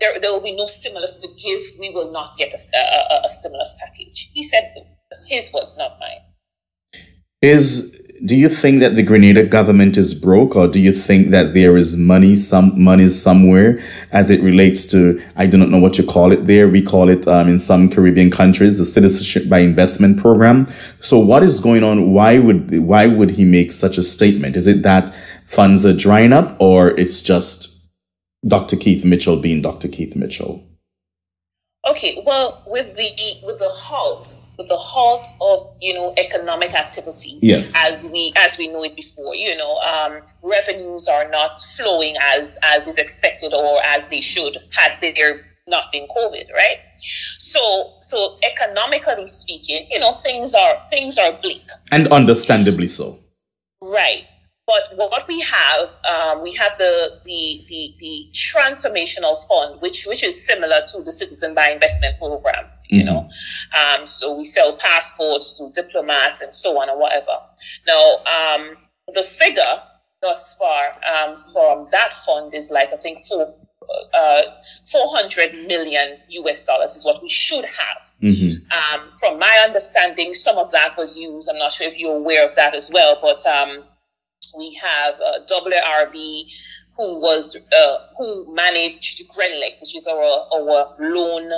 [0.00, 1.62] There, there will be no stimulus to give.
[1.78, 4.28] We will not get a, a, a stimulus package.
[4.34, 4.74] He said
[5.28, 6.18] his words, not mine.
[7.42, 11.54] Is do you think that the Grenada government is broke, or do you think that
[11.54, 13.80] there is money, some money somewhere,
[14.12, 16.68] as it relates to I do not know what you call it there.
[16.68, 20.68] We call it um, in some Caribbean countries the citizenship by investment program.
[21.00, 22.12] So what is going on?
[22.12, 24.56] Why would why would he make such a statement?
[24.56, 25.12] Is it that
[25.46, 27.76] funds are drying up, or it's just
[28.46, 28.76] Dr.
[28.76, 29.88] Keith Mitchell being Dr.
[29.88, 30.64] Keith Mitchell?
[31.88, 37.72] Okay, well, with the with the halt the halt of you know economic activity yes.
[37.76, 42.58] as we as we know it before you know um, revenues are not flowing as
[42.74, 48.38] as is expected or as they should had there not been covid right so so
[48.42, 53.18] economically speaking you know things are things are bleak and understandably so
[53.94, 54.32] right
[54.66, 60.24] but what we have, um, we have the, the, the the transformational fund, which which
[60.24, 62.66] is similar to the Citizen by Investment program.
[62.92, 63.28] You know,
[63.80, 67.38] um, so we sell passports to diplomats and so on and whatever.
[67.86, 68.76] Now, um,
[69.14, 69.62] the figure
[70.20, 73.54] thus far um, from that fund is like I think four
[74.14, 74.42] uh,
[74.90, 78.02] 400 million US dollars is what we should have.
[78.22, 79.00] Mm-hmm.
[79.00, 81.50] Um, from my understanding, some of that was used.
[81.50, 83.84] I'm not sure if you're aware of that as well, but um,
[84.58, 91.50] we have uh, WRB, who was uh, who managed Grenlec, which is our our lone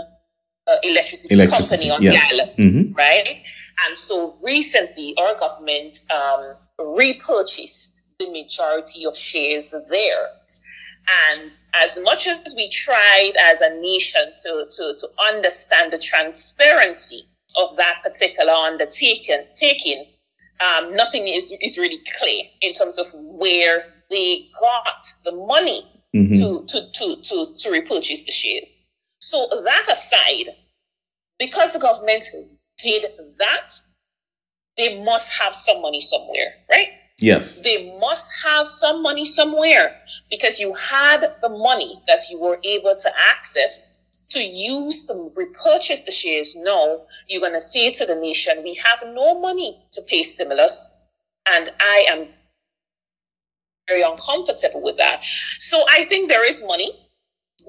[0.66, 1.13] uh, electricity,
[1.50, 2.30] company on yes.
[2.30, 2.92] the island, mm-hmm.
[2.94, 3.40] right?
[3.86, 6.54] And so recently, our government um,
[6.96, 10.28] repurchased the majority of shares there.
[11.30, 17.22] And as much as we tried as a nation to, to, to understand the transparency
[17.60, 20.06] of that particular undertaking, taking,
[20.60, 25.80] um, nothing is, is really clear in terms of where they got the money
[26.14, 26.32] mm-hmm.
[26.32, 28.74] to, to, to, to, to repurchase the shares.
[29.18, 30.54] So that aside,
[31.46, 32.24] because the government
[32.78, 33.04] did
[33.38, 33.68] that,
[34.76, 36.88] they must have some money somewhere, right?
[37.18, 37.60] Yes.
[37.60, 42.94] They must have some money somewhere because you had the money that you were able
[42.96, 43.98] to access
[44.30, 46.56] to use to repurchase the shares.
[46.56, 51.00] No, you're going to say to the nation, we have no money to pay stimulus.
[51.46, 52.24] And I am
[53.86, 55.22] very uncomfortable with that.
[55.22, 56.90] So I think there is money.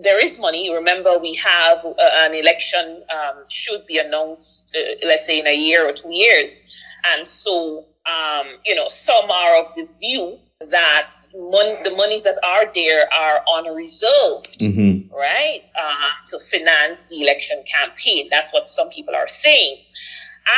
[0.02, 0.74] There is money.
[0.74, 1.94] Remember, we have uh,
[2.26, 7.00] an election um, should be announced, uh, let's say in a year or two years.
[7.14, 12.40] And so, um, you know, some are of the view that mon- the monies that
[12.44, 15.14] are there are unreserved, mm-hmm.
[15.14, 18.28] right, uh, to finance the election campaign.
[18.32, 19.78] That's what some people are saying.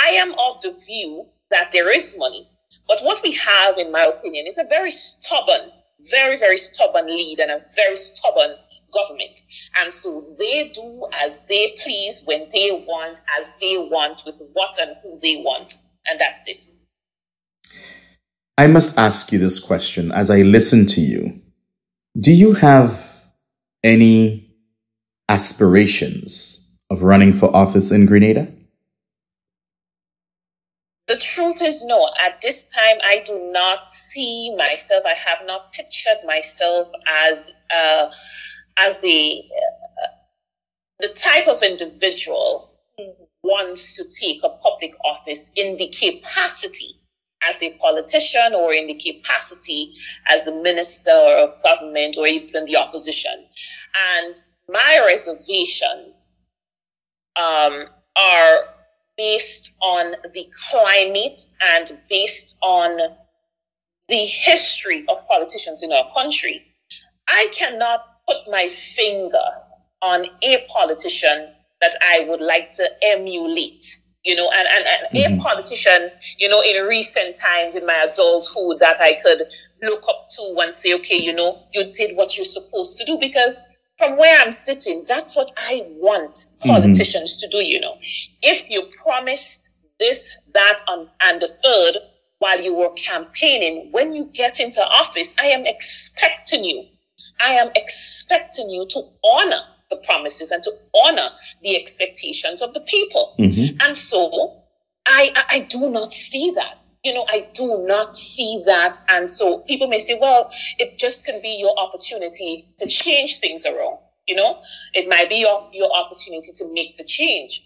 [0.05, 2.47] I am of the view that there is money,
[2.87, 5.71] but what we have, in my opinion, is a very stubborn,
[6.11, 8.55] very, very stubborn lead and a very stubborn
[8.93, 9.39] government.
[9.79, 14.75] And so they do as they please when they want, as they want, with what
[14.81, 15.73] and who they want.
[16.09, 16.65] And that's it.
[18.57, 21.41] I must ask you this question as I listen to you.
[22.19, 23.27] Do you have
[23.83, 24.55] any
[25.29, 28.51] aspirations of running for office in Grenada?
[31.07, 32.09] The truth is, no.
[32.25, 35.03] At this time, I do not see myself.
[35.05, 38.07] I have not pictured myself as uh,
[38.77, 40.07] as a uh,
[40.99, 43.13] the type of individual who
[43.43, 46.95] wants to take a public office in the capacity
[47.47, 49.93] as a politician or in the capacity
[50.27, 53.31] as a minister of government or even the opposition.
[54.17, 54.35] And
[54.69, 56.35] my reservations
[57.35, 58.57] um, are
[59.17, 61.41] based on the climate
[61.75, 62.97] and based on
[64.09, 66.63] the history of politicians in our country.
[67.27, 69.47] I cannot put my finger
[70.01, 73.83] on a politician that I would like to emulate
[74.27, 75.33] you know, and, and, and mm-hmm.
[75.35, 79.43] a politician, you know, in recent times in my adulthood that I could
[79.81, 83.17] look up to and say, okay, you know, you did what you're supposed to do
[83.21, 83.61] because
[83.97, 86.69] from where I'm sitting, that's what I want mm-hmm.
[86.69, 87.51] politicians mm-hmm.
[87.51, 87.95] to do, you know.
[88.41, 92.01] If you promised this, that, and, and the third
[92.39, 96.83] while you were campaigning, when you get into office, I am expecting you,
[97.41, 100.71] I am expecting you to honor the promises and to
[101.05, 101.29] honor
[101.63, 103.35] the expectations of the people.
[103.39, 103.77] Mm-hmm.
[103.81, 104.63] And so
[105.05, 106.83] I, I, do not see that.
[107.03, 108.97] You know, I do not see that.
[109.09, 113.65] And so people may say, well, it just can be your opportunity to change things
[113.65, 113.99] around.
[114.27, 114.59] You know,
[114.93, 117.63] it might be your, your opportunity to make the change.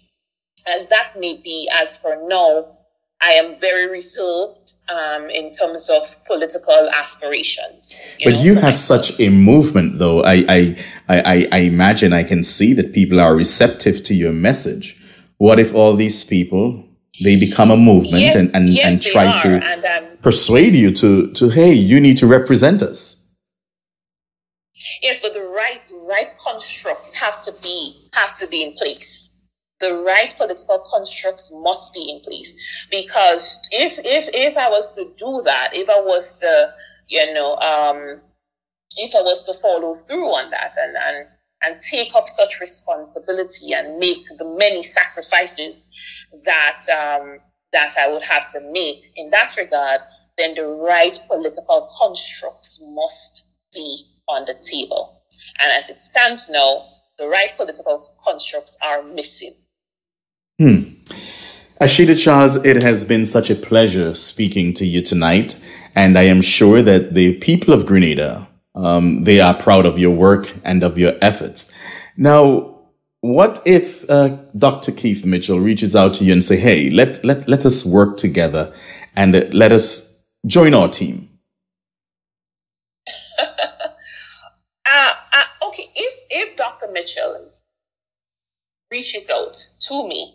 [0.68, 2.78] As that may be, as for now,
[3.20, 8.00] I am very reserved um, in terms of political aspirations.
[8.18, 10.22] You but know, you have such a movement, though.
[10.22, 10.76] I, I,
[11.08, 14.98] I, I imagine I can see that people are receptive to your message.
[15.38, 16.84] What if all these people
[17.22, 19.42] they become a movement yes, and, and, yes, and try are.
[19.42, 23.22] to and, um, persuade you to, to hey, you need to represent us?
[25.02, 29.31] Yes, but the right the right constructs have to be have to be in place.
[29.82, 35.04] The right political constructs must be in place because if if if I was to
[35.16, 36.74] do that, if I was to
[37.08, 37.98] you know um,
[38.96, 41.26] if I was to follow through on that and and
[41.64, 45.90] and take up such responsibility and make the many sacrifices
[46.44, 47.40] that um,
[47.72, 50.00] that I would have to make in that regard,
[50.38, 53.96] then the right political constructs must be
[54.28, 55.22] on the table.
[55.60, 56.86] And as it stands now,
[57.18, 59.54] the right political constructs are missing.
[60.58, 60.94] Hmm.
[61.80, 65.58] Asheida Charles, it has been such a pleasure speaking to you tonight.
[65.94, 70.14] And I am sure that the people of Grenada, um, they are proud of your
[70.14, 71.72] work and of your efforts.
[72.16, 72.78] Now,
[73.20, 74.92] what if uh, Dr.
[74.92, 78.72] Keith Mitchell reaches out to you and say, hey, let, let, let us work together
[79.16, 81.28] and uh, let us join our team?
[85.64, 86.92] Okay, if, if Dr.
[86.92, 87.50] Mitchell
[88.90, 90.34] reaches out to me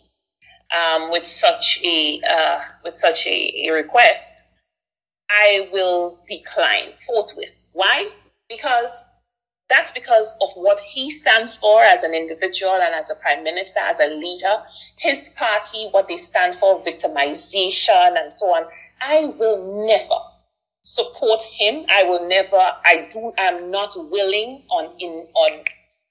[0.76, 4.49] um, with such a uh, with such a, a request,
[5.30, 7.72] I will decline forthwith.
[7.74, 8.09] Why?
[8.49, 9.09] Because
[9.70, 13.82] that's because of what he stands for as an individual and as a prime minister,
[13.82, 14.61] as a leader,
[14.97, 18.65] his party, what they stand for, victimization and so on.
[19.01, 20.15] I will never
[20.84, 21.86] support him.
[21.89, 25.63] I will never, I do, I'm not willing on, in, on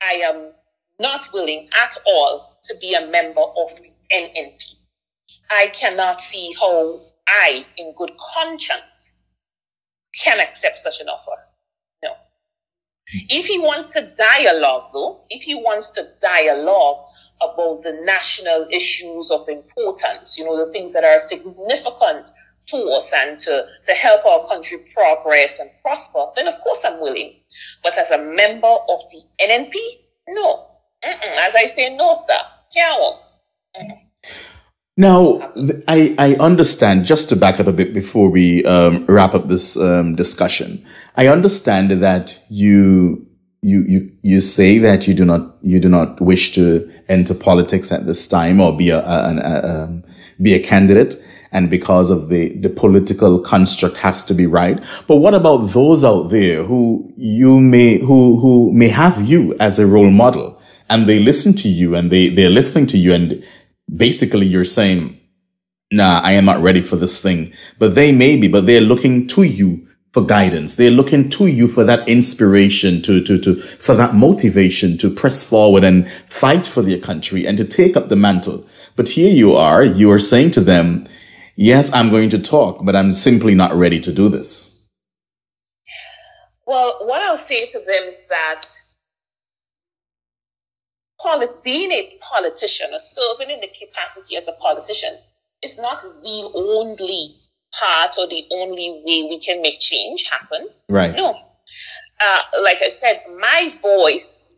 [0.03, 0.53] I am
[0.99, 4.63] not willing at all to be a member of the NNP.
[5.51, 9.29] I cannot see how I, in good conscience,
[10.19, 11.37] can accept such an offer.
[12.03, 12.13] No.
[13.29, 17.05] If he wants to dialogue, though, if he wants to dialogue
[17.41, 22.31] about the national issues of importance, you know, the things that are significant
[22.67, 27.01] to us and to, to help our country progress and prosper, then of course I'm
[27.01, 27.35] willing.
[27.83, 29.75] But as a member of the NNP,
[30.29, 30.67] no.
[31.05, 31.47] Mm-mm.
[31.47, 32.39] As I say, no, sir.
[32.75, 33.25] Can't.
[34.99, 35.53] Now,
[35.89, 39.77] I, I understand, just to back up a bit before we um, wrap up this
[39.77, 40.85] um, discussion,
[41.17, 43.27] I understand that you,
[43.61, 47.93] you, you, you say that you do not, you do not wish to enter politics
[47.93, 50.05] at this time or be a, a, a, a um,
[50.41, 51.17] be a candidate
[51.53, 54.83] and because of the, the political construct has to be right.
[55.07, 59.79] But what about those out there who you may, who, who may have you as
[59.79, 60.56] a role model
[60.89, 63.45] and they listen to you and they, they're listening to you and
[63.95, 65.19] basically you're saying,
[65.91, 69.27] nah, I am not ready for this thing, but they may be, but they're looking
[69.29, 70.77] to you for guidance.
[70.77, 75.45] They're looking to you for that inspiration, to, to, to, for that motivation to press
[75.45, 78.67] forward and fight for their country and to take up the mantle.
[78.97, 81.07] But here you are, you are saying to them,
[81.55, 84.89] yes, I'm going to talk, but I'm simply not ready to do this?
[86.67, 88.63] Well, what I'll say to them is that
[91.65, 95.15] being a politician or serving in the capacity as a politician
[95.63, 97.29] is not the only
[97.79, 100.69] part or the only way we can make change happen.
[100.89, 101.15] Right.
[101.15, 101.31] No.
[102.21, 104.55] Uh, like I said, my voice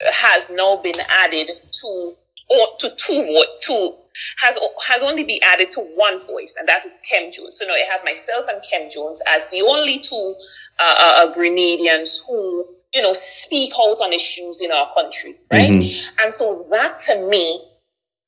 [0.00, 2.14] has now been added to
[2.50, 3.94] or to two vo- to
[4.38, 7.58] has has only been added to one voice, and that is Kem Jones.
[7.58, 10.34] So now I have myself and Kem Jones as the only two
[10.78, 15.70] uh, uh, uh, Grenadians who you know speak out on issues in our country, right?
[15.70, 16.24] Mm-hmm.
[16.24, 17.60] And so that to me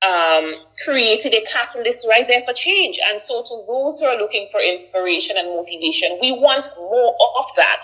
[0.07, 0.55] um,
[0.85, 2.99] created a catalyst right there for change.
[3.11, 7.45] And so to those who are looking for inspiration and motivation, we want more of
[7.57, 7.83] that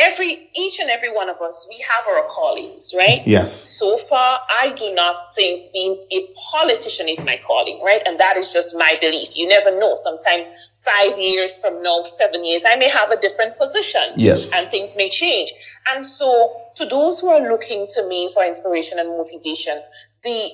[0.00, 3.20] every each and every one of us we have our callings right?
[3.26, 3.52] Yes.
[3.52, 8.02] So far i do not think being a politician is my calling right?
[8.06, 9.36] And that is just my belief.
[9.36, 9.92] You never know.
[9.94, 14.02] Sometimes five years from now seven years i may have a different position.
[14.16, 14.52] Yes.
[14.54, 15.52] And things may change.
[15.92, 19.76] And so to those who are looking to me for inspiration and motivation
[20.22, 20.50] the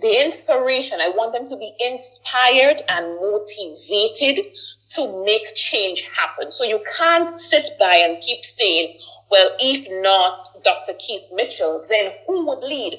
[0.00, 0.98] the inspiration.
[1.00, 4.44] I want them to be inspired and motivated
[4.96, 6.50] to make change happen.
[6.50, 8.96] So you can't sit by and keep saying,
[9.30, 10.92] well, if not Dr.
[10.98, 12.94] Keith Mitchell, then who would lead?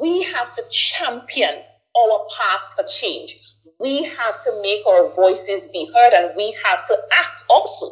[0.00, 1.54] We have to champion
[1.98, 3.34] our path for change.
[3.78, 7.86] We have to make our voices be heard and we have to act also.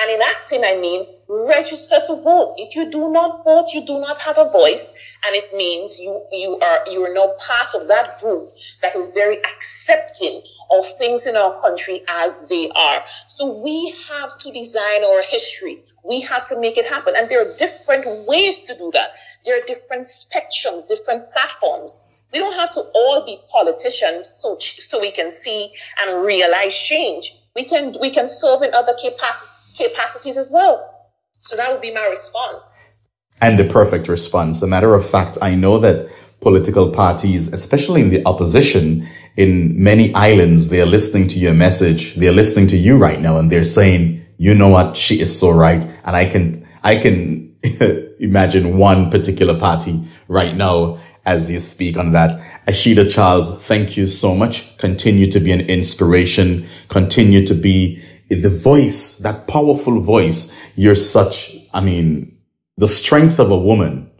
[0.00, 2.52] And in acting, I mean, register to vote.
[2.56, 5.18] If you do not vote, you do not have a voice.
[5.26, 8.50] And it means you, you are, you are now part of that group
[8.82, 13.02] that is very accepting of things in our country as they are.
[13.06, 15.78] So we have to design our history.
[16.08, 17.14] We have to make it happen.
[17.16, 19.10] And there are different ways to do that.
[19.44, 22.24] There are different spectrums, different platforms.
[22.32, 25.72] We don't have to all be politicians so, so we can see
[26.02, 27.36] and realize change.
[27.56, 30.97] We can, we can serve in other capac- capacities as well.
[31.38, 33.06] So that would be my response.
[33.40, 34.62] And the perfect response.
[34.62, 36.08] A matter of fact, I know that
[36.40, 42.14] political parties, especially in the opposition, in many islands, they are listening to your message.
[42.16, 44.96] They're listening to you right now and they're saying, you know what?
[44.96, 45.84] She is so right.
[46.04, 47.56] And I can, I can
[48.20, 52.40] imagine one particular party right now as you speak on that.
[52.66, 54.76] Asheida Charles, thank you so much.
[54.78, 56.66] Continue to be an inspiration.
[56.88, 60.52] Continue to be the voice, that powerful voice.
[60.78, 62.38] You're such, I mean,
[62.76, 64.12] the strength of a woman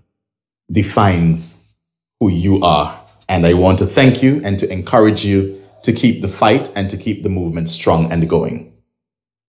[0.72, 1.64] defines
[2.18, 3.00] who you are.
[3.28, 6.90] And I want to thank you and to encourage you to keep the fight and
[6.90, 8.72] to keep the movement strong and going.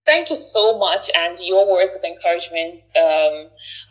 [0.05, 1.09] Thank you so much.
[1.15, 3.47] And your words of encouragement um,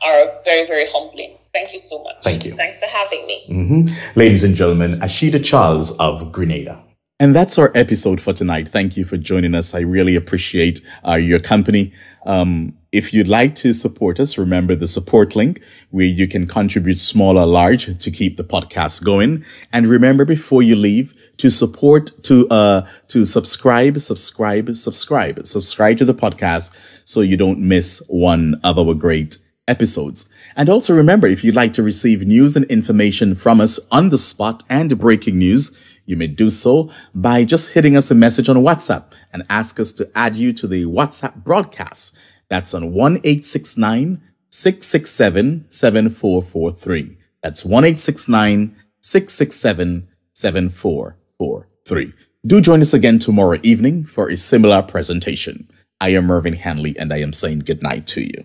[0.06, 1.38] are very, very humbling.
[1.52, 2.22] Thank you so much.
[2.22, 2.54] Thank you.
[2.54, 3.44] Thanks for having me.
[3.50, 4.18] Mm-hmm.
[4.18, 6.84] Ladies and gentlemen, Asheida Charles of Grenada.
[7.20, 8.68] And that's our episode for tonight.
[8.68, 9.74] Thank you for joining us.
[9.74, 11.92] I really appreciate uh, your company.
[12.24, 15.60] Um, if you'd like to support us, remember the support link
[15.90, 19.44] where you can contribute small or large to keep the podcast going.
[19.72, 26.04] And remember before you leave to support, to, uh, to subscribe, subscribe, subscribe, subscribe to
[26.04, 26.72] the podcast
[27.04, 30.28] so you don't miss one of our great episodes.
[30.56, 34.18] And also remember, if you'd like to receive news and information from us on the
[34.18, 35.76] spot and breaking news,
[36.08, 39.92] you may do so by just hitting us a message on WhatsApp and ask us
[39.92, 42.16] to add you to the WhatsApp broadcast.
[42.48, 47.18] That's on 1 667 7443.
[47.42, 52.12] That's 1 667 7443.
[52.46, 55.68] Do join us again tomorrow evening for a similar presentation.
[56.00, 58.44] I am Mervin Hanley and I am saying goodnight to you.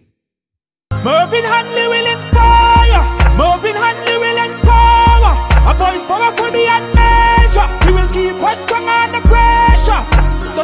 [0.92, 3.04] Mervin Hanley will inspire,
[3.38, 6.93] Mervin Hanley will empower, a voice powerful beyond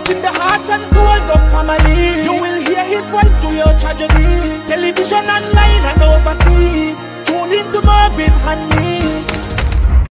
[0.09, 2.23] In the hearts and souls of family.
[2.23, 4.25] You will hear his voice through your tragedy.
[4.67, 6.97] Television online and overseas.
[7.25, 8.88] Tune in to Mervin Hanley.